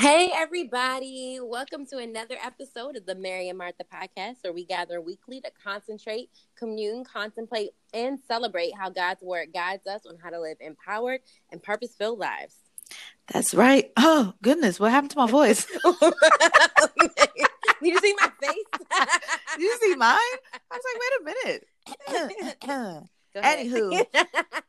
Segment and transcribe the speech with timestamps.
[0.00, 1.40] Hey, everybody.
[1.42, 5.50] Welcome to another episode of the Mary and Martha podcast, where we gather weekly to
[5.62, 11.20] concentrate, commune, contemplate, and celebrate how God's word guides us on how to live empowered
[11.52, 12.54] and purpose filled lives.
[13.30, 13.92] That's right.
[13.98, 14.80] Oh, goodness.
[14.80, 15.66] What happened to my voice?
[16.00, 16.14] Did
[17.82, 18.64] you see my face?
[19.56, 20.16] Did you see mine?
[20.16, 23.10] I was like, wait a minute.
[23.36, 24.04] Anywho,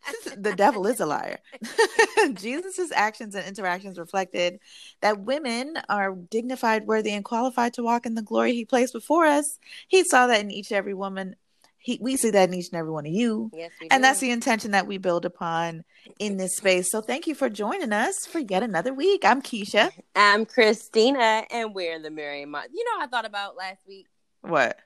[0.37, 1.39] the devil is a liar.
[2.33, 4.59] Jesus' actions and interactions reflected
[5.01, 9.25] that women are dignified, worthy, and qualified to walk in the glory he placed before
[9.25, 9.59] us.
[9.87, 11.35] He saw that in each and every woman.
[11.77, 13.49] He, we see that in each and every one of you.
[13.53, 14.07] yes, And do.
[14.07, 15.83] that's the intention that we build upon
[16.19, 16.91] in this space.
[16.91, 19.25] So thank you for joining us for yet another week.
[19.25, 19.91] I'm Keisha.
[20.15, 24.05] I'm Christina, and we're in the Mary and You know, I thought about last week.
[24.41, 24.79] What?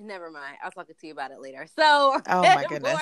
[0.00, 0.56] Never mind.
[0.64, 1.66] I'll talk to you about it later.
[1.76, 1.82] So,
[2.28, 3.00] Oh, my goodness.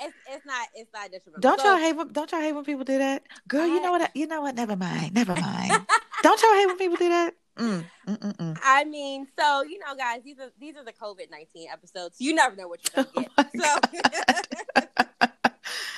[0.00, 1.40] it's it's not it's not detrimental.
[1.40, 3.22] Don't So- y'all hate when don't y'all hate when people do that?
[3.48, 4.10] Girl, you know what?
[4.14, 4.54] You know what?
[4.54, 5.14] Never mind.
[5.14, 5.72] Never mind.
[6.22, 7.34] don't y'all hate when people do that?
[7.58, 8.58] Mm, mm, mm, mm.
[8.62, 12.16] I mean, so you know, guys, these are these are the COVID nineteen episodes.
[12.20, 13.54] You never know what you're gonna Oh get.
[13.54, 14.84] my so,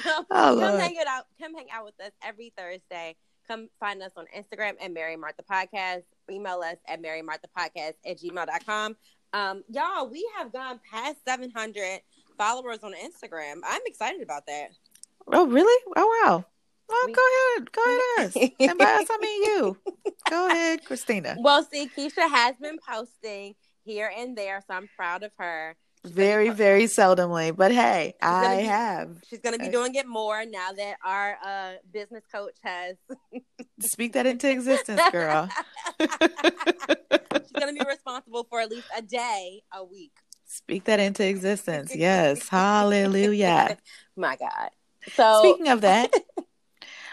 [0.03, 0.81] so Oh, come Lord.
[0.81, 1.25] hang it out.
[1.41, 3.17] Come hang out with us every Thursday.
[3.47, 6.03] Come find us on Instagram at Mary Martha Podcast.
[6.31, 8.97] Email us at Mary Martha Podcast at gmail.com.
[9.33, 12.01] Um, y'all, we have gone past seven hundred
[12.37, 13.61] followers on Instagram.
[13.67, 14.71] I'm excited about that.
[15.33, 15.83] Oh, really?
[15.97, 16.45] Oh, wow.
[16.89, 17.23] Well, We- go
[17.57, 17.73] ahead.
[17.73, 17.83] Go
[18.19, 18.27] ahead.
[18.37, 18.51] Us.
[18.59, 19.77] And by us, I mean you.
[20.29, 21.37] Go ahead, Christina.
[21.39, 25.77] Well, see, Keisha has been posting here and there, so I'm proud of her.
[26.05, 29.17] Very, very seldomly, but hey, gonna I be- have.
[29.29, 32.97] She's going to be doing it more now that our uh, business coach has.
[33.81, 35.49] Speak that into existence, girl.
[36.01, 40.13] She's going to be responsible for at least a day a week.
[40.47, 41.93] Speak that into existence.
[41.95, 42.49] Yes.
[42.49, 43.77] Hallelujah.
[44.17, 44.71] My God.
[45.15, 46.13] So, Speaking of that,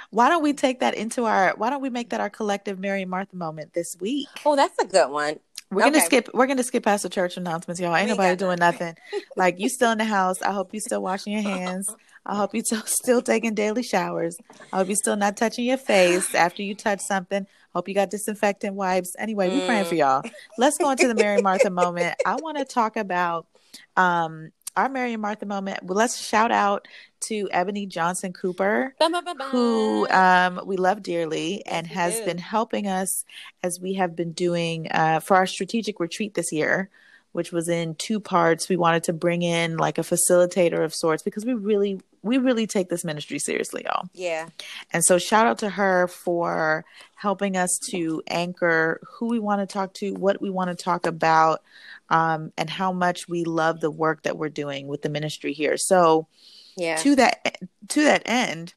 [0.10, 3.02] why don't we take that into our why don't we make that our collective Mary
[3.04, 4.28] and Martha moment this week?
[4.46, 5.40] oh, that's a good one.
[5.70, 7.96] We're gonna skip we're gonna skip past the church announcements, y'all.
[7.96, 8.96] Ain't We nobody doing nothing.
[9.36, 10.42] Like you still in the house.
[10.42, 11.94] I hope you still washing your hands.
[12.28, 14.38] I hope you still still taking daily showers.
[14.72, 17.48] I hope you're still not touching your face after you touch something.
[17.74, 19.16] Hope you got disinfectant wipes.
[19.18, 20.00] Anyway, we're praying for Mm.
[20.00, 20.24] y'all.
[20.58, 22.16] Let's go into the Mary Martha moment.
[22.26, 23.48] I want to talk about
[23.96, 25.82] um our Mary and Martha moment.
[25.84, 26.88] Well, let's shout out
[27.22, 29.38] to Ebony Johnson Cooper bum, bum, bum.
[29.50, 33.26] who um, we love dearly and has been helping us
[33.64, 36.92] as we have been doing uh, for our strategic retreat this year,
[37.32, 38.68] which was in two parts.
[38.70, 42.68] We wanted to bring in like a facilitator of sorts because we really, we really
[42.68, 44.10] take this ministry seriously, y'all.
[44.14, 44.50] yeah.
[44.92, 46.84] And so, shout out to her for
[47.16, 51.06] helping us to anchor who we want to talk to, what we want to talk
[51.06, 51.62] about,
[52.10, 55.78] um, and how much we love the work that we're doing with the ministry here.
[55.78, 56.28] So,
[56.76, 56.96] Yeah.
[56.98, 57.58] to that
[57.90, 58.74] to that end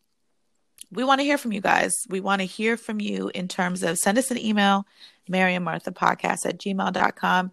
[0.92, 3.82] we want to hear from you guys we want to hear from you in terms
[3.84, 4.84] of send us an email
[5.28, 7.50] mary and martha podcast at gmail.com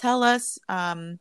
[0.00, 1.18] tell us um,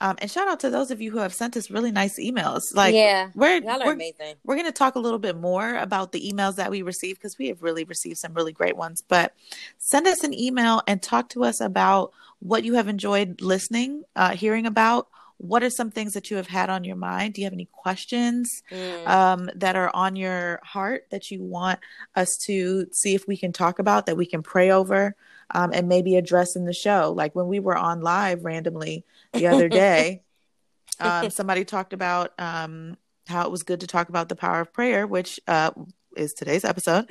[0.00, 2.62] um and shout out to those of you who have sent us really nice emails
[2.74, 3.30] like yeah.
[3.34, 4.34] we're Y'all are we're, amazing.
[4.44, 7.36] we're going to talk a little bit more about the emails that we receive because
[7.38, 9.34] we have really received some really great ones but
[9.78, 14.30] send us an email and talk to us about what you have enjoyed listening uh,
[14.30, 15.08] hearing about
[15.38, 17.68] what are some things that you have had on your mind do you have any
[17.72, 19.06] questions Mm.
[19.06, 21.78] um, that are on your heart that you want
[22.16, 25.14] us to see if we can talk about, that we can pray over,
[25.50, 27.12] um, and maybe address in the show.
[27.16, 30.22] Like when we were on live randomly the other day,
[31.00, 32.96] um, somebody talked about um,
[33.26, 35.70] how it was good to talk about the power of prayer, which uh,
[36.16, 37.06] is today's episode.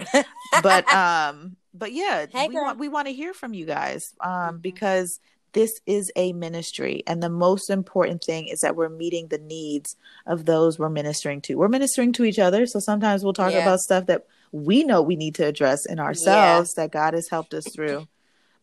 [0.61, 2.63] But um, but yeah, Hey, we girl.
[2.63, 4.61] want we want to hear from you guys um, Mhm.
[4.61, 5.19] because
[5.53, 9.95] this is a ministry, and the most important thing is that we're meeting the needs
[10.25, 11.55] of those we're ministering to.
[11.55, 13.59] We're ministering to each other, so sometimes we'll talk Yeah.
[13.61, 17.53] about stuff that we know we need to address in ourselves that God has helped
[17.53, 18.07] us through.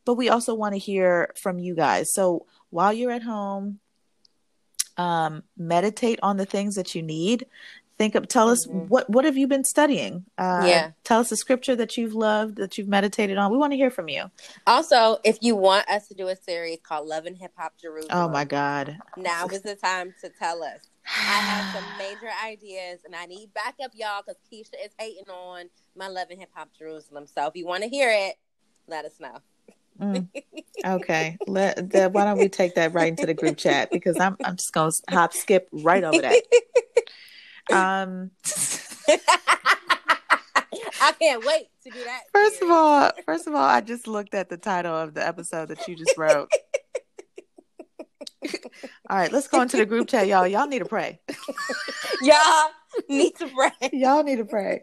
[0.05, 2.13] But we also want to hear from you guys.
[2.15, 3.81] So while you're at home,
[4.97, 7.47] um, meditate on the things that you need.
[7.97, 8.89] Think of, tell us Mhm.
[8.89, 10.25] what what have you been studying?
[10.39, 10.91] Uh, Yeah.
[11.05, 13.51] tell us a scripture that you've loved that you've meditated on.
[13.53, 14.31] We want to hear from you.
[14.67, 18.11] Also, if you want us to do a series called Love and Hip Hop Jerusalem,
[18.13, 18.99] Oh my God!
[19.17, 20.81] now is the time to tell us.
[21.05, 25.69] I have some major ideas and I need backup, y'all, because Keisha is hating on
[25.95, 27.27] my Love and Hip Hop Jerusalem.
[27.27, 28.37] So if you want to hear it,
[28.87, 29.39] let us know.
[30.01, 30.29] Mm,
[30.85, 32.13] okay, let that.
[32.13, 34.93] Why don't we take that right into the group chat because I'm I'm just gonna
[35.09, 36.43] hop skip right over that.
[37.71, 38.33] Um,
[41.01, 42.23] I can't wait to do that.
[42.33, 45.69] first of all, first of all, I just looked at the title of the episode
[45.69, 46.51] that you just wrote.
[49.09, 50.49] all right, let's go into the group chat, y'all.
[50.49, 51.21] Y'all need to pray.
[52.23, 52.71] y'all
[53.09, 53.91] need to pray.
[53.93, 54.83] Y'all need to pray.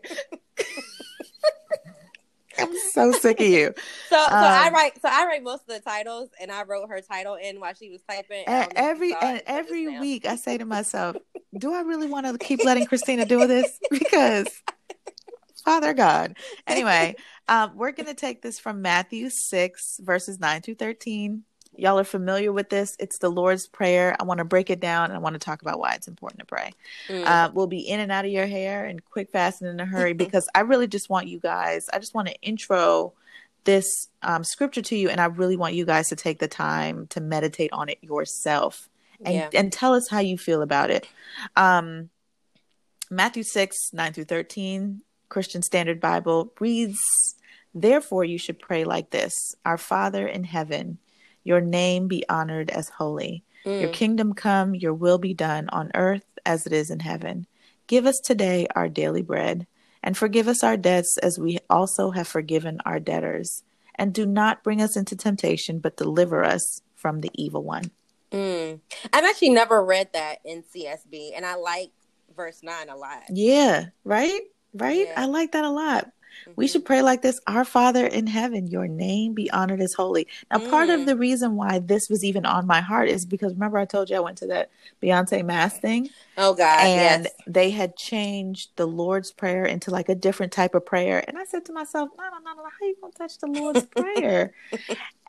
[2.60, 3.74] I'm so sick of you.
[4.10, 5.02] So, so um, I write.
[5.02, 7.90] So I write most of the titles, and I wrote her title in while she
[7.90, 8.46] was typing.
[8.48, 11.18] And every and every week, I say to myself,
[11.58, 14.48] "Do I really want to keep letting Christina do this?" Because,
[15.66, 16.38] Father God.
[16.68, 17.18] Anyway,
[17.50, 21.44] um, we're going to take this from Matthew six verses nine through thirteen.
[21.78, 22.96] Y'all are familiar with this.
[23.00, 24.16] It's the Lord's Prayer.
[24.20, 26.40] I want to break it down and I want to talk about why it's important
[26.40, 26.72] to pray.
[27.08, 27.26] Mm.
[27.26, 29.86] Uh, we'll be in and out of your hair and quick, fast, and in a
[29.86, 33.14] hurry because I really just want you guys, I just want to intro
[33.64, 37.08] this um, scripture to you and I really want you guys to take the time
[37.08, 38.90] to meditate on it yourself
[39.24, 39.50] and, yeah.
[39.54, 41.08] and tell us how you feel about it.
[41.56, 42.10] Um,
[43.10, 46.98] Matthew 6, 9 through 13, Christian Standard Bible reads,
[47.74, 49.34] Therefore, you should pray like this
[49.66, 50.98] Our Father in heaven,
[51.48, 53.42] your name be honored as holy.
[53.66, 53.80] Mm.
[53.82, 57.48] Your kingdom come, your will be done on earth as it is in heaven.
[57.88, 59.66] Give us today our daily bread,
[60.04, 63.64] and forgive us our debts as we also have forgiven our debtors.
[63.96, 67.92] And do not bring us into temptation, but deliver us from the evil one.
[68.34, 68.82] Mm.
[69.14, 71.92] I've actually never read that in CSB, and I like
[72.36, 73.24] verse 9 a lot.
[73.30, 74.42] Yeah, right?
[74.74, 75.08] Right?
[75.08, 75.14] Yeah.
[75.16, 76.12] I like that a lot.
[76.56, 76.72] We mm-hmm.
[76.72, 80.28] should pray like this Our Father in heaven, your name be honored as holy.
[80.52, 80.70] Now, mm.
[80.70, 81.06] part of mm.
[81.06, 84.16] the reason why this was even on my heart is because remember, I told you
[84.16, 84.70] I went to that
[85.02, 86.10] Beyonce Mass thing?
[86.38, 86.86] Oh, God.
[86.86, 87.34] And yes.
[87.46, 91.24] they had changed the Lord's Prayer into like a different type of prayer.
[91.28, 93.48] And I said to myself, no, no, no, no, how you going to touch the
[93.48, 94.54] Lord's Prayer?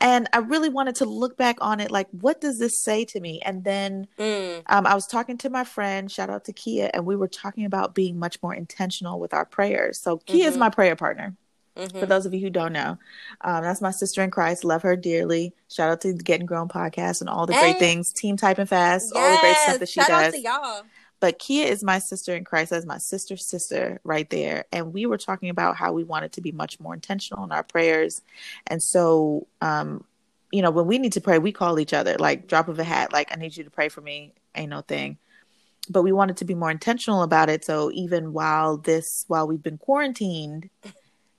[0.01, 3.19] And I really wanted to look back on it like, what does this say to
[3.19, 3.41] me?
[3.43, 4.61] And then mm.
[4.67, 7.65] um, I was talking to my friend, shout out to Kia, and we were talking
[7.65, 9.99] about being much more intentional with our prayers.
[9.99, 10.49] So, Kia mm-hmm.
[10.49, 11.35] is my prayer partner.
[11.75, 11.99] Mm-hmm.
[11.99, 12.97] For those of you who don't know,
[13.41, 14.65] um, that's my sister in Christ.
[14.65, 15.53] Love her dearly.
[15.69, 17.71] Shout out to the Getting Grown podcast and all the hey.
[17.71, 18.11] great things.
[18.11, 19.23] Team typing fast, yes.
[19.23, 20.07] all the great stuff that she does.
[20.07, 20.33] Shout does.
[20.33, 20.83] Out to y'all.
[21.19, 22.71] But Kia is my sister in Christ.
[22.71, 24.65] as my sister's sister right there.
[24.71, 27.63] And we were talking about how we wanted to be much more intentional in our
[27.63, 28.21] prayers.
[28.67, 30.05] And so, um,
[30.51, 32.83] you know, when we need to pray, we call each other, like drop of a
[32.83, 34.33] hat, like, I need you to pray for me.
[34.55, 35.17] Ain't no thing.
[35.89, 37.65] But we wanted to be more intentional about it.
[37.65, 40.69] So even while this, while we've been quarantined,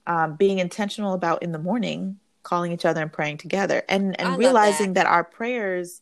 [0.06, 4.38] um, being intentional about in the morning calling each other and praying together and and
[4.38, 5.04] realizing that.
[5.04, 6.00] that our prayers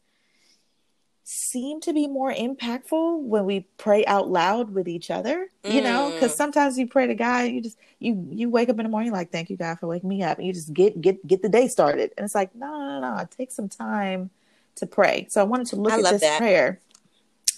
[1.31, 5.83] seem to be more impactful when we pray out loud with each other you mm.
[5.83, 8.89] know because sometimes you pray to god you just you you wake up in the
[8.89, 11.43] morning like thank you god for waking me up and you just get get get
[11.43, 13.29] the day started and it's like no no no, no.
[13.31, 14.31] take some time
[14.75, 16.39] to pray so i wanted to look I at this that.
[16.39, 16.81] prayer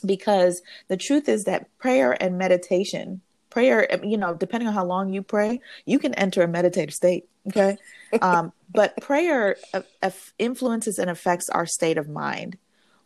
[0.05, 3.21] because the truth is that prayer and meditation
[3.51, 7.29] prayer you know depending on how long you pray you can enter a meditative state
[7.47, 7.79] okay
[8.21, 12.59] um, but prayer uh, influences and affects our state of mind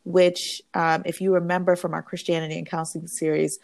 [0.05, 3.59] which um, if you remember from our christianity and counseling series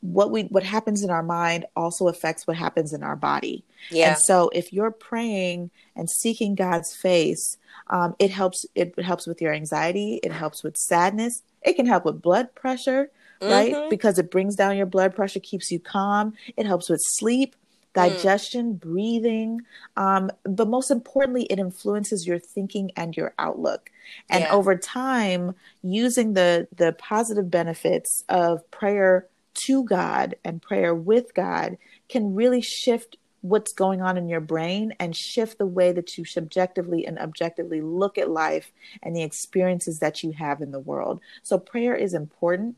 [0.00, 4.10] what we what happens in our mind also affects what happens in our body yeah
[4.10, 7.56] and so if you're praying and seeking god's face
[7.88, 12.04] um, it helps it helps with your anxiety it helps with sadness it can help
[12.04, 13.10] with blood pressure
[13.42, 13.74] right?
[13.74, 13.88] Mm-hmm.
[13.90, 16.34] Because it brings down your blood pressure, keeps you calm.
[16.56, 17.56] It helps with sleep,
[17.96, 18.80] digestion, mm.
[18.80, 19.60] breathing.
[19.96, 23.90] Um, but most importantly, it influences your thinking and your outlook.
[24.30, 24.52] And yeah.
[24.52, 31.78] over time, using the the positive benefits of prayer to God and prayer with God
[32.08, 36.24] can really shift what's going on in your brain and shift the way that you
[36.24, 38.72] subjectively and objectively look at life
[39.02, 41.20] and the experiences that you have in the world.
[41.42, 42.76] So prayer is important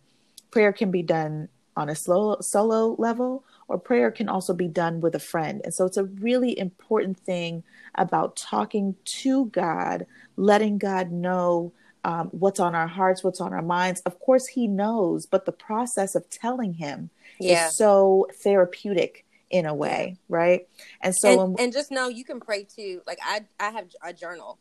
[0.50, 5.00] prayer can be done on a slow, solo level or prayer can also be done
[5.00, 5.60] with a friend.
[5.62, 7.62] And so it's a really important thing
[7.94, 10.06] about talking to God,
[10.36, 11.72] letting God know
[12.04, 14.00] um, what's on our hearts, what's on our minds.
[14.02, 17.68] Of course, He knows, but the process of telling Him yeah.
[17.68, 20.66] is so therapeutic in a way, right?
[21.02, 23.02] And so, and, when, and, just know you can pray too.
[23.06, 24.58] Like I, I have a journal,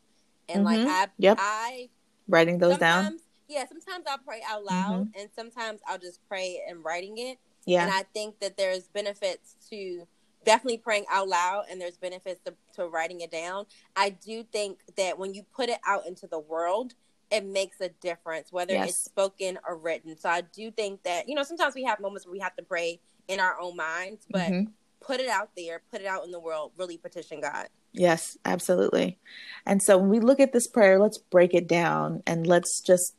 [0.48, 0.84] and mm-hmm.
[0.84, 1.38] like I, yep.
[1.40, 1.88] I
[2.28, 5.20] writing those down yeah, sometimes I'll pray out loud mm-hmm.
[5.20, 7.38] and sometimes I'll just pray and writing it.
[7.68, 7.84] Yeah.
[7.84, 10.06] And I think that there's benefits to
[10.44, 13.66] definitely praying out loud and there's benefits to, to writing it down.
[13.94, 16.94] I do think that when you put it out into the world,
[17.30, 18.88] it makes a difference, whether yes.
[18.88, 20.16] it's spoken or written.
[20.16, 22.62] So I do think that, you know, sometimes we have moments where we have to
[22.62, 24.70] pray in our own minds, but mm-hmm.
[25.02, 27.68] put it out there, put it out in the world, really petition God.
[27.92, 29.18] Yes, absolutely.
[29.66, 33.14] And so when we look at this prayer, let's break it down and let's just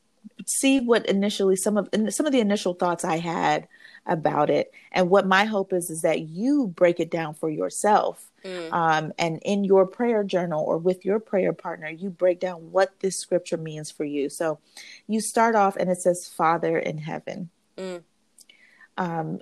[0.47, 3.67] see what initially some of some of the initial thoughts I had
[4.05, 8.29] about it, and what my hope is is that you break it down for yourself,
[8.43, 8.71] mm.
[8.71, 12.99] um, and in your prayer journal or with your prayer partner, you break down what
[12.99, 14.29] this scripture means for you.
[14.29, 14.59] So,
[15.07, 18.01] you start off and it says, "Father in heaven," mm.
[18.97, 19.41] um,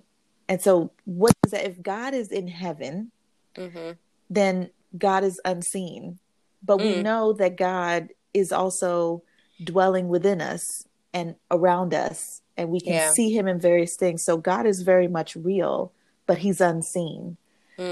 [0.49, 1.65] and so what is that?
[1.65, 3.11] If God is in heaven,
[3.55, 3.91] mm-hmm.
[4.29, 6.19] then God is unseen,
[6.63, 7.03] but we Mm.
[7.03, 9.23] know that God is also
[9.63, 13.09] dwelling within us and around us, and we can Yeah.
[13.11, 14.23] see Him in various things.
[14.23, 15.91] So God is very much real,
[16.25, 17.37] but He's unseen.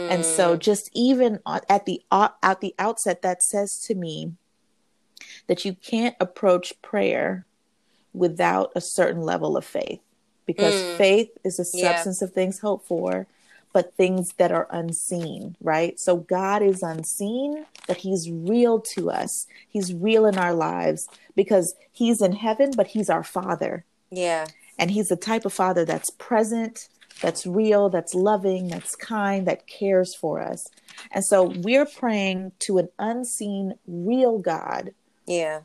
[0.09, 0.59] And so, Mm.
[0.59, 4.33] just even at the at the outset, that says to me
[5.47, 7.45] that you can't approach prayer
[8.13, 10.01] without a certain level of faith,
[10.45, 10.97] because Mm.
[10.97, 11.89] faith is the Yeah.
[11.89, 13.27] substance of things hoped for,
[13.73, 15.55] but things that are unseen.
[15.61, 15.99] Right.
[15.99, 19.47] So God is unseen, but He's real to us.
[19.67, 24.45] He's real in our lives because He's in heaven, but He's our Father yeah,
[24.77, 26.89] and he's the type of father that's present
[27.21, 30.65] that's real that's loving that's kind that cares for us
[31.11, 34.93] and so we're praying to an unseen real god
[35.27, 35.61] yeah,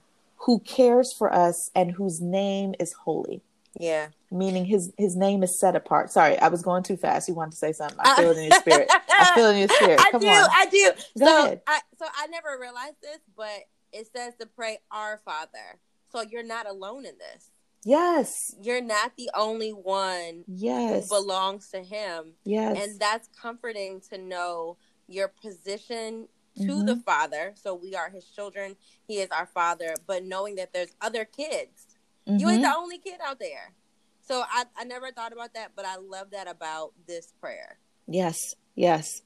[0.46, 3.42] who cares for us and whose name is holy
[3.78, 4.08] yeah.
[4.30, 7.52] meaning his his name is set apart sorry i was going too fast you wanted
[7.52, 9.68] to say something i uh, feel it in your spirit i feel it in your
[9.68, 10.92] spirit I come do, on I do.
[11.18, 11.60] Go so ahead.
[11.66, 13.60] I so I never realized this, but
[13.92, 15.78] it says to pray our Father.
[16.10, 17.50] So you're not alone in this.
[17.84, 24.00] Yes You're not the only one yes who belongs to Him, yes and that's comforting
[24.10, 24.76] to know
[25.08, 26.86] your position to Mhm.
[26.86, 27.54] the Father.
[27.56, 28.76] So we are His children.
[29.06, 31.86] He is our Father, but knowing that there's other kids.
[32.26, 32.70] You ain't Mhm.
[32.70, 33.72] the only kid out there.
[34.20, 37.78] So I, I never thought about that, but I love that about this prayer.
[38.06, 39.22] Yes, yes.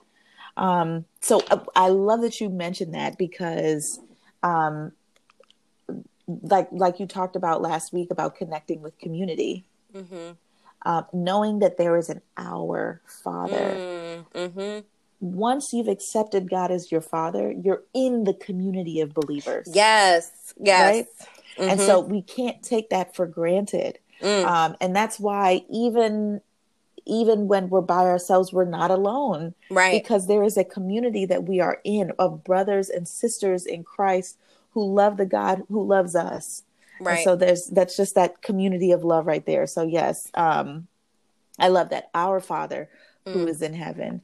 [0.56, 3.98] Um, so uh, I love that you mentioned that because,
[4.42, 4.92] um,
[6.26, 9.64] like like you talked about last week about connecting with community,
[9.94, 10.32] Mm-hmm.
[10.84, 14.24] uh, knowing that there is an our Father.
[14.34, 14.80] Mm-hmm.
[15.20, 19.68] Once you've accepted God as your Father, you're in the community of believers.
[19.72, 20.30] Yes.
[20.60, 20.94] Yes.
[20.94, 21.06] Right?
[21.70, 21.86] And Mhm.
[21.86, 23.98] so we can't take that for granted.
[24.20, 24.44] Mm.
[24.44, 26.40] Um, and that's why even
[27.06, 29.54] even when we're by ourselves, we're not alone.
[29.70, 29.92] right.
[30.02, 34.38] because there is a community that we are in of brothers and sisters in Christ
[34.74, 36.62] who love the God who loves us.
[36.98, 37.24] And right.
[37.24, 39.66] so there's that's just that community of love right there.
[39.66, 40.86] So yes, um
[41.58, 42.10] I love that.
[42.14, 42.88] Our Father
[43.24, 43.48] who Mm.
[43.48, 44.20] is in heaven.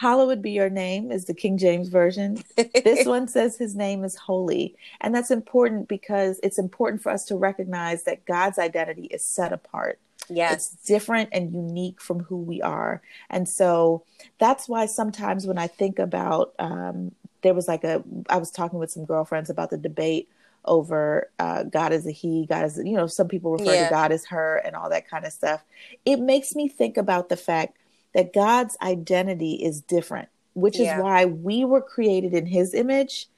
[0.00, 2.42] Hallowed be your name is the King James version.
[2.56, 4.74] This one says his name is holy.
[5.00, 9.52] And that's important because it's important for us to recognize that God's identity is set
[9.52, 10.52] apart yes.
[10.72, 14.04] it's different and unique from who we are and so
[14.38, 18.78] that's why sometimes when i think about um, there was like a i was talking
[18.78, 20.28] with some girlfriends about the debate
[20.64, 23.84] over uh, god is a he god is you know some people refer Yeah.
[23.84, 25.64] to god as her and all that kind of stuff
[26.04, 27.76] it makes me think about the fact
[28.14, 33.28] that god's identity is different which is why we were created in his image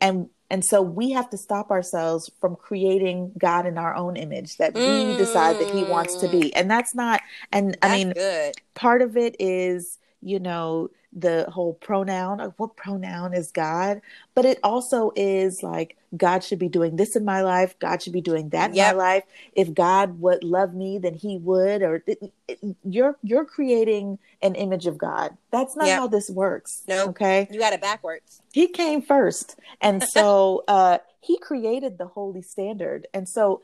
[0.00, 4.58] and and so we have to stop ourselves from creating God in our own image
[4.58, 6.54] that we decide that he wants to be.
[6.54, 7.20] And that's not
[7.50, 8.54] and That's I mean good.
[8.74, 14.02] part of it is, you know, the whole pronoun, like what pronoun is God?
[14.34, 18.12] But it also is like God should be doing this in my life, God should
[18.12, 18.94] be doing that in Yep.
[18.94, 19.24] my life.
[19.54, 24.54] If God would love me, then he would or it, it- you're you're creating an
[24.54, 25.36] image of God.
[25.50, 25.98] That's not Yep.
[25.98, 26.82] how this works.
[26.86, 27.08] Nope.
[27.10, 27.48] Okay?
[27.50, 28.42] You got it backwards.
[28.52, 33.62] he came first and so uh he created the holy standard and so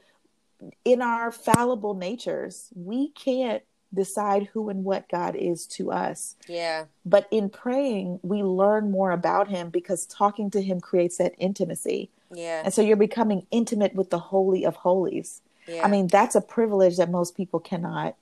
[0.84, 3.62] in our fallible natures we can't
[3.94, 6.86] decide who and what god is to us Yeah.
[7.04, 12.10] but in praying we learn more about him because talking to him creates that intimacy
[12.32, 12.62] Yeah.
[12.64, 15.84] and so you're becoming intimate with the holy of holies Yeah.
[15.84, 18.16] I mean, that's a privilege that most people cannot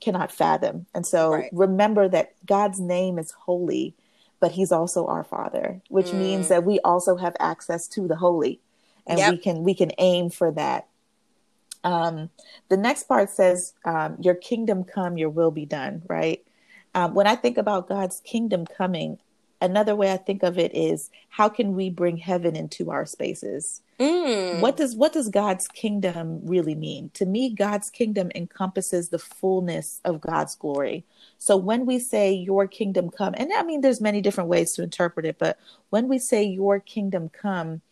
[0.00, 0.86] cannot fathom.
[0.94, 1.50] And so Right.
[1.52, 3.94] remember that God's name is holy,
[4.40, 6.18] but he's also our father, which Mm.
[6.18, 8.58] means that we also have access to the holy
[9.06, 9.30] and Yep.
[9.30, 10.86] we can we can aim for that.
[11.84, 12.30] Um,
[12.68, 16.44] the next part says, um, "Your kingdom come, your will be done." Right?
[16.94, 19.18] Um, when I think about God's kingdom coming,
[19.60, 23.82] another way I think of it is, how can we bring heaven into our spaces?
[24.00, 24.60] Mm.
[24.60, 30.00] what does what does god's kingdom really mean to me god's kingdom encompasses the fullness
[30.06, 31.04] of god's glory
[31.36, 34.82] so when we say your kingdom come and i mean there's many different ways to
[34.82, 35.58] interpret it but
[35.90, 37.82] when we say your kingdom come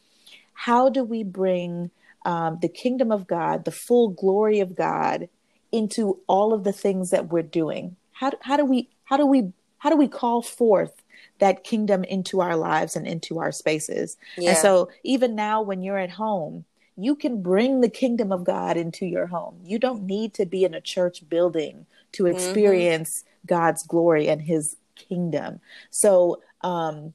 [0.55, 1.91] how do we bring
[2.25, 5.29] um, the kingdom of god the full glory of god
[5.73, 9.53] into all of the things that we're doing how, how do we how do we
[9.79, 11.03] how do we call forth
[11.39, 14.51] that kingdom into our lives and into our spaces Yeah.
[14.51, 16.65] and so, even now, when you're at home,
[16.97, 19.61] you can bring the kingdom of God into your home.
[19.63, 22.33] You don't need to be in a church building to Mm-hmm.
[22.33, 25.61] experience God's glory and his kingdom.
[25.91, 27.15] So, um,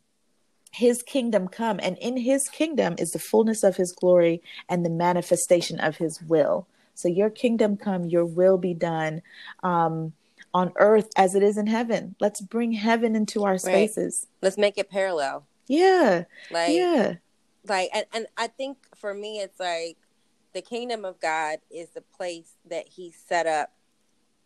[0.74, 4.90] his kingdom come, and in his kingdom is the fullness of his glory and the
[4.90, 6.68] manifestation of his will.
[6.96, 9.22] So, your kingdom come, your will be done
[9.62, 10.14] um,
[10.54, 12.16] on earth as it is in heaven.
[12.20, 14.28] Let's bring heaven into our spaces.
[14.42, 15.46] Let's make it parallel.
[15.68, 16.24] Yeah.
[16.52, 17.14] Like yeah.
[17.68, 19.98] like and, and I think for me it's like
[20.54, 23.72] the kingdom of God is the place that he set up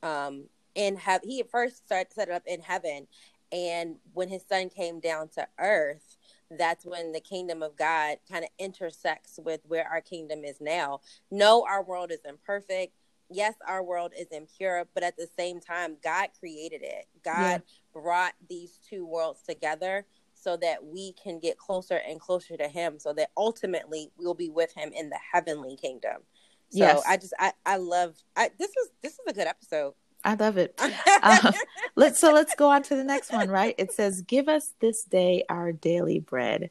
[0.04, 0.44] um
[0.76, 3.08] in have he first started set it up in heaven
[3.52, 6.07] and when his son came down to earth
[6.52, 11.02] that's when the kingdom of God kind of intersects with where our kingdom is now.
[11.32, 12.94] No, our world is imperfect.
[13.30, 17.08] Yes, our world is impure, but at the same time, God created it.
[17.26, 18.02] God yeah.
[18.02, 23.00] brought these two worlds together so that we can get closer and closer to him
[23.00, 26.22] so that ultimately we'll be with him in the heavenly kingdom.
[26.70, 27.04] So yes.
[27.08, 29.94] I just I I love I this was this is a good episode.
[30.28, 30.78] I love it.
[31.24, 31.54] um,
[31.96, 33.50] let's so let's go on to the next one.
[33.50, 33.74] Right?
[33.78, 36.70] It says, "Give us this day our daily bread."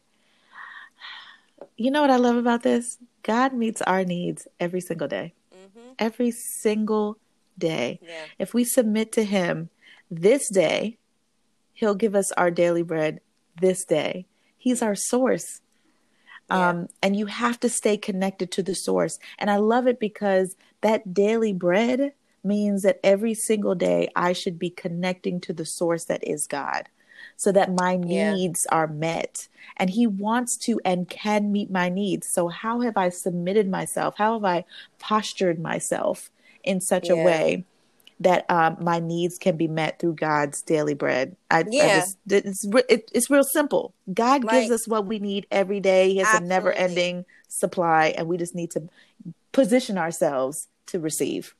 [1.79, 2.99] You know what I love about this?
[3.23, 5.33] God meets our needs every single day.
[5.55, 5.89] Mm-hmm.
[5.99, 7.17] Every single
[7.57, 7.99] day.
[8.03, 8.25] Yeah.
[8.39, 9.71] If we submit to Him
[10.11, 10.99] this day,
[11.73, 13.21] He'll give us our daily bread
[13.59, 14.27] this day.
[14.59, 15.63] He's our source.
[16.51, 16.69] Yeah.
[16.69, 19.19] Um, and you have to stay connected to the source.
[19.39, 22.13] And I love it because that daily bread
[22.47, 26.89] means that every single day I should be connecting to the source that is God
[27.37, 28.77] so that my needs yeah.
[28.77, 29.49] are met.
[29.77, 32.29] And He wants to and can meet my needs.
[32.29, 34.15] So, how have I submitted myself?
[34.17, 34.65] How have I
[34.99, 36.31] postured myself
[36.65, 37.15] in such yeah.
[37.15, 37.65] a way?
[38.19, 41.37] That um, my needs can be met through God's daily bread.
[41.51, 41.83] I, yeah.
[41.83, 43.93] I just, it's it, it's real simple.
[44.15, 46.09] God gives us what we need every day.
[46.09, 46.47] He has absolutely.
[46.47, 48.89] a never ending supply, and we just need to
[49.53, 51.55] position ourselves to receive.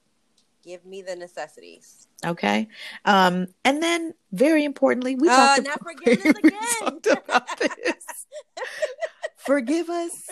[0.67, 2.09] Give me the necessities.
[2.25, 2.67] Okay.
[3.05, 6.35] Um, and then very importantly, we uh, talked, about, again.
[6.81, 8.27] talked about this.
[9.37, 10.29] Forgive us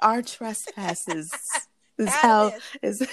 [0.00, 1.32] our trespasses.
[1.96, 2.52] Is how
[2.82, 3.06] is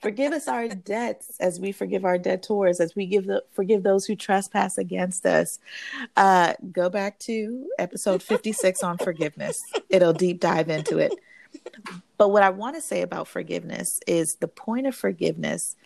[0.00, 4.06] forgive us our debts as we forgive our debtors, as we give the forgive those
[4.06, 5.58] who trespass against us.
[6.16, 9.62] Uh, go back to episode 56 on forgiveness.
[9.90, 11.12] It'll deep dive into it.
[12.16, 15.76] But what I want to say about forgiveness is the point of forgiveness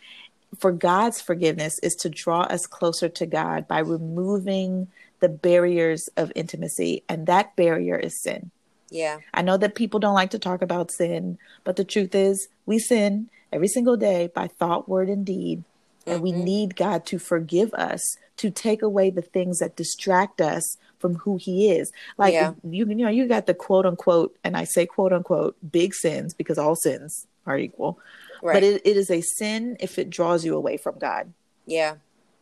[0.57, 4.89] for God's forgiveness is to draw us closer to God by removing
[5.21, 7.03] the barriers of intimacy.
[7.09, 8.51] And that barrier is sin.
[8.91, 9.19] Yeah.
[9.35, 12.79] I know that people don't like to talk about sin, but the truth is we
[12.79, 15.65] sin every single day by thought, word, and deed.
[16.07, 16.23] And mm-hmm.
[16.23, 21.15] we need God to forgive us, to take away the things that distract us from
[21.15, 21.93] who he is.
[22.17, 22.53] Like yeah.
[22.63, 26.35] you, you know, you got the quote unquote, and I say quote unquote, big sins
[26.35, 27.99] because all sins are equal.
[28.43, 28.55] Right.
[28.55, 31.33] But it, it is a sin if it draws you away from God.
[31.67, 31.97] Yeah.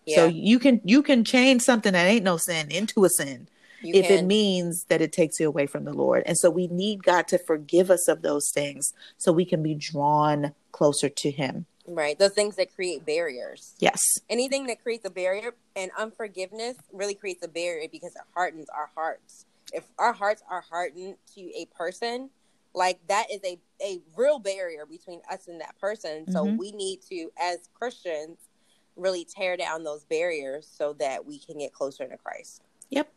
[0.04, 0.16] yeah.
[0.16, 3.48] So you can you can change something that ain't no sin into a sin.
[3.82, 4.18] You if can.
[4.18, 6.22] it means that it takes you away from the Lord.
[6.26, 9.74] And so we need God to forgive us of those things so we can be
[9.74, 11.66] drawn closer to Him.
[11.86, 12.18] Right.
[12.18, 13.74] Those things that create barriers.
[13.78, 14.00] Yes.
[14.28, 18.90] Anything that creates a barrier and unforgiveness really creates a barrier because it hardens our
[18.94, 19.46] hearts.
[19.72, 22.30] If our hearts are hardened to a person,
[22.74, 26.22] like that is a, a real barrier between us and that person.
[26.22, 26.32] Mm-hmm.
[26.32, 28.38] So we need to, as Christians,
[28.96, 32.62] really tear down those barriers so that we can get closer to Christ.
[32.90, 33.12] Yep.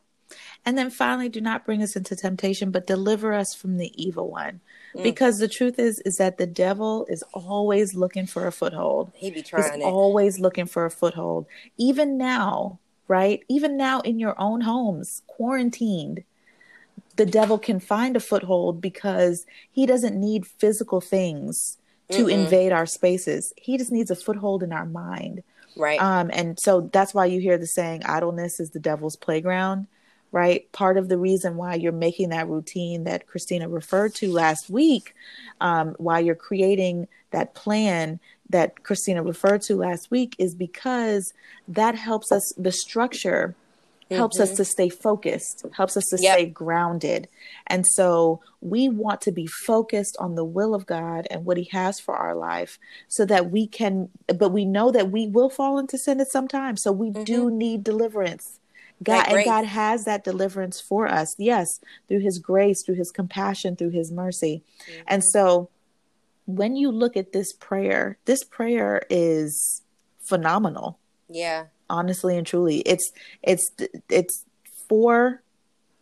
[0.66, 4.30] And then finally, do not bring us into temptation, but deliver us from the evil
[4.30, 4.62] one.
[4.96, 5.04] Mm.
[5.04, 9.12] Because the truth is, is that the devil is always looking for a foothold.
[9.16, 9.84] He be trying He's it.
[9.84, 11.46] always looking for a foothold.
[11.78, 13.44] Even now, right?
[13.48, 16.24] Even now in your own homes, quarantined,
[17.16, 21.78] the devil can find a foothold because he doesn't need physical things
[22.12, 22.32] to Mm-mm.
[22.32, 23.54] invade our spaces.
[23.58, 25.44] He just needs a foothold in our mind.
[25.76, 26.02] Right.
[26.02, 29.88] Um, and so that's why you hear the saying idleness is the devil's playground
[30.32, 30.72] right?
[30.72, 35.16] Part of the reason why you're making that routine that Christina referred to last week,
[35.60, 41.34] um, why you're creating that plan that Christina referred to last week, is because
[41.68, 43.56] that helps us, the structure
[44.12, 44.52] helps mm-hmm.
[44.52, 46.34] us to stay focused, helps us to yep.
[46.34, 47.28] stay grounded.
[47.68, 51.70] And so we want to be focused on the will of God and what He
[51.72, 55.78] has for our life so that we can, but we know that we will fall
[55.78, 56.76] into sin at some time.
[56.78, 57.24] So we mm-hmm.
[57.24, 58.59] do need deliverance
[59.04, 61.36] God and God has that deliverance for us.
[61.38, 64.64] Yes, through his grace, through his compassion, through his mercy.
[64.82, 65.02] Mm-hmm.
[65.08, 65.70] And so
[66.46, 69.84] when you look at this prayer, this prayer is
[70.22, 71.00] phenomenal.
[71.30, 71.66] Yeah.
[71.90, 72.80] Honestly and truly.
[72.80, 73.72] It's it's
[74.10, 74.46] it's
[74.88, 75.42] four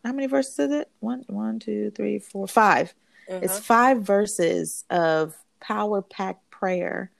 [0.07, 0.89] how many verses is it?
[1.01, 2.93] One, one, two, three, four, five.
[3.27, 7.11] It's five verses of power packed prayer.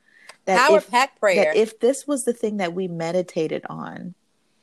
[0.45, 1.53] Power packed prayer.
[1.53, 4.15] That if this was the thing that we meditated on,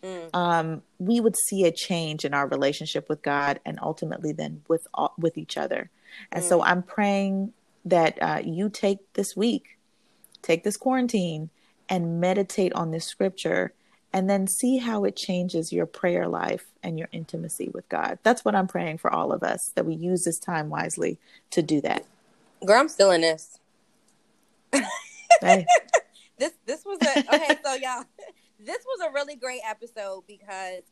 [0.04, 0.28] mm.
[0.34, 4.86] um, we would see a change in our relationship with God and ultimately then with
[5.18, 5.90] with each other.
[6.30, 6.48] And mm.
[6.48, 7.52] so I'm praying
[7.84, 9.78] that uh, you take this week,
[10.42, 11.50] take this quarantine,
[11.88, 13.72] and meditate on this scripture
[14.12, 18.18] and then see how it changes your prayer life and your intimacy with God.
[18.22, 21.18] That's what I'm praying for all of us that we use this time wisely
[21.50, 22.04] to do that.
[22.64, 23.58] Girl, I'm still in this.
[25.40, 25.66] hey.
[26.38, 28.04] this this was a okay, so y'all,
[28.64, 30.82] this was a really great episode because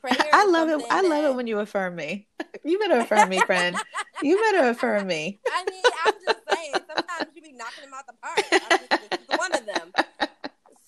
[0.00, 0.16] prayer.
[0.32, 0.82] I love it.
[0.90, 2.26] I love it when you affirm me.
[2.62, 3.74] You better affirm me, friend.
[4.22, 5.40] you better affirm me.
[5.50, 6.74] I mean, I'm just saying.
[6.74, 9.10] Sometimes you be knocking them out the park.
[9.10, 9.92] Just, one of them.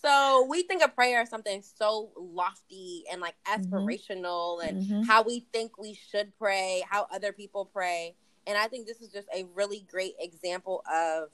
[0.04, 3.72] So we think of prayer as something so lofty and like mm-hmm.
[3.72, 4.68] aspirational, mm-hmm.
[4.68, 5.02] and mm-hmm.
[5.02, 9.10] how we think we should pray, how other people pray, and I think this is
[9.10, 11.28] just a really great example of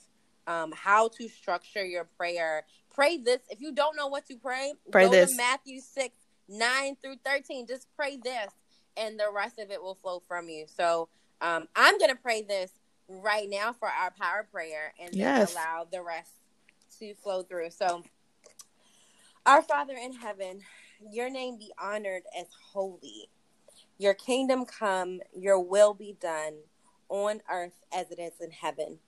[0.46, 2.66] um, how to structure your prayer.
[2.98, 3.38] Pray this.
[3.48, 5.30] If you don't know what to pray, pray go this.
[5.30, 6.16] to Matthew six
[6.48, 7.68] 9 through 13.
[7.68, 8.50] Just pray this,
[8.96, 10.64] and the rest of it will flow from you.
[10.66, 11.08] So
[11.40, 12.72] um, I'm going to pray this
[13.08, 15.52] right now for our power prayer and yes.
[15.52, 16.32] allow the rest
[16.98, 17.70] to flow through.
[17.70, 18.02] So,
[19.46, 20.62] our Father in heaven,
[21.12, 23.28] your name be honored as holy.
[23.98, 26.54] Your kingdom come, your will be done
[27.08, 28.98] on earth as it is in heaven.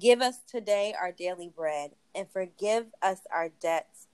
[0.00, 4.06] Give us today our daily bread and forgive us our debts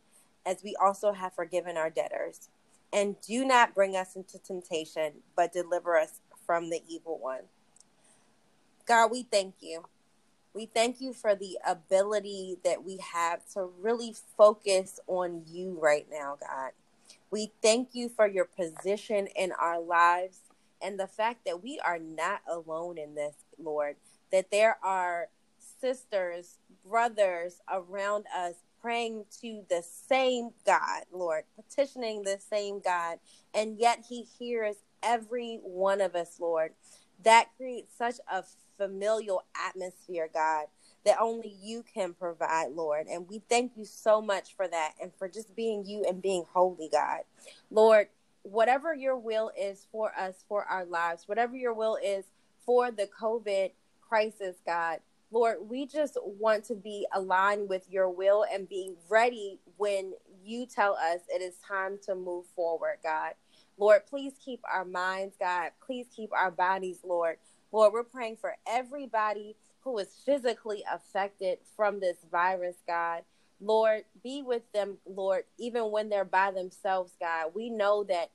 [0.45, 2.49] as we also have forgiven our debtors
[2.93, 7.43] and do not bring us into temptation, but deliver us from the evil one.
[8.87, 9.85] God, we thank you.
[10.55, 16.07] We thank you for the ability that we have to really focus on you right
[16.11, 16.73] now, God.
[17.31, 20.41] We thank you for your position in our lives
[20.83, 23.97] and the fact that we are not alone in this, Lord,
[24.33, 25.29] that there are
[25.81, 33.19] sisters, brothers around us praying to the same God, Lord, petitioning the same God,
[33.55, 36.73] and yet He hears every one of us, Lord.
[37.25, 38.45] That creates such a
[38.77, 40.67] familial atmosphere, God,
[41.05, 43.07] that only you can provide, Lord.
[43.09, 46.45] And we thank you so much for that and for just being you and being
[46.53, 47.21] holy, God.
[47.71, 48.09] Lord,
[48.43, 52.25] whatever your will is for us, for our lives, whatever your will is
[52.65, 58.47] for the COVID crisis, God, Lord, we just want to be aligned with your will
[58.51, 63.35] and be ready when you tell us it is time to move forward, God.
[63.77, 65.73] Lord, please keep our minds, God.
[65.85, 67.37] Please keep our bodies, Lord.
[67.73, 73.23] Lord, we're praying for everybody who is physically affected from this virus, God.
[73.61, 77.53] Lord, be with them, Lord, even when they're by themselves, God.
[77.55, 78.31] We know that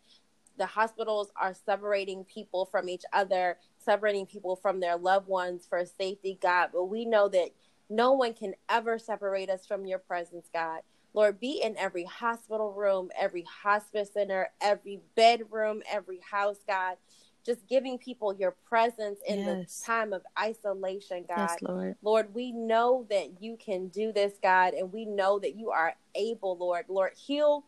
[0.58, 5.86] the hospitals are separating people from each other separating people from their loved ones for
[5.86, 6.70] safety, God.
[6.74, 7.50] But we know that
[7.90, 10.82] no one can ever separate us from your presence, God.
[11.14, 16.98] Lord, be in every hospital room, every hospice center, every bedroom, every house, God.
[17.46, 19.80] Just giving people your presence in yes.
[19.80, 21.50] the time of isolation, God.
[21.52, 21.96] Yes, Lord.
[22.02, 25.94] Lord, we know that you can do this, God, and we know that you are
[26.16, 26.86] able, Lord.
[26.88, 27.66] Lord, heal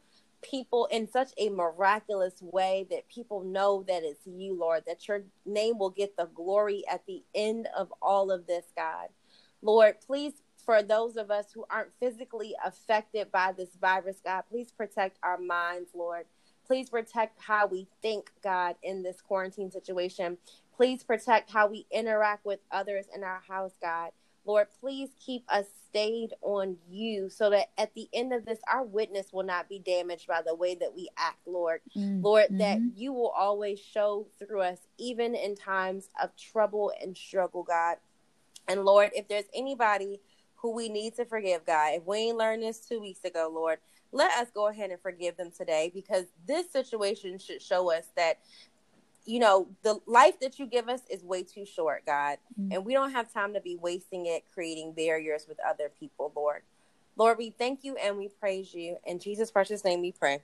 [0.49, 5.23] people in such a miraculous way that people know that it's you, Lord, that your
[5.45, 9.09] name will get the glory at the end of all of this, God.
[9.61, 14.71] Lord, please, for those of us who aren't physically affected by this virus, God, please
[14.71, 16.25] protect our minds, Lord.
[16.67, 20.37] Please protect how we think, God, in this quarantine situation.
[20.75, 24.11] Please protect how we interact with others in our house, God.
[24.45, 28.83] Lord, please keep us stayed on you so that at the end of this, our
[28.83, 31.79] witness will not be damaged by the way that we act, Lord.
[31.95, 32.21] Mm-hmm.
[32.21, 37.63] Lord, that you will always show through us, even in times of trouble and struggle,
[37.63, 37.95] God.
[38.67, 40.19] And Lord, if there's anybody
[40.55, 43.79] who we need to forgive, God, if we ain't learned this two weeks ago, Lord,
[44.11, 48.39] let us go ahead and forgive them today because this situation should show us that
[49.25, 52.37] you know, the life that you give us is way too short, God.
[52.59, 52.71] Mm-hmm.
[52.73, 56.61] And we don't have time to be wasting it creating barriers with other people, Lord.
[57.17, 58.97] Lord, we thank you and we praise you.
[59.05, 60.41] In Jesus' precious name we pray.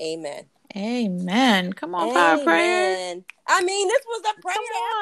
[0.00, 0.44] Amen.
[0.76, 1.72] Amen.
[1.72, 2.14] Come on, Amen.
[2.14, 3.16] power prayer.
[3.46, 4.56] I mean, this was a prayer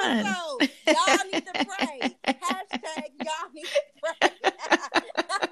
[0.05, 0.71] episode.
[0.87, 2.17] Y'all need to pray.
[2.29, 4.31] Hashtag y'all need to pray.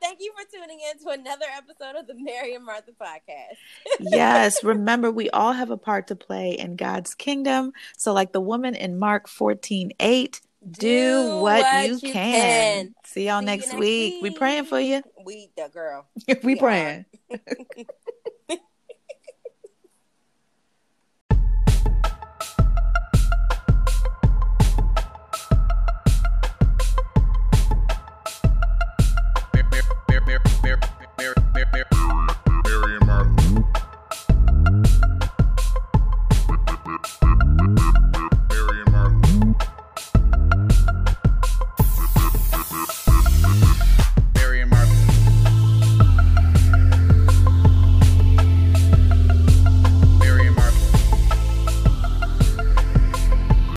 [0.00, 3.56] Thank you for tuning in to another episode of the Mary and Martha podcast.
[4.00, 7.72] yes, remember we all have a part to play in God's kingdom.
[7.96, 12.12] So like the woman in Mark 14, 8, do, do what, what, you, you can.
[12.12, 12.94] can.
[13.04, 14.14] See y'all next, next week.
[14.14, 14.22] week.
[14.22, 15.02] We praying for you.
[15.24, 16.06] We the girl.
[16.28, 17.04] we, we praying.
[31.52, 31.91] bear, bear.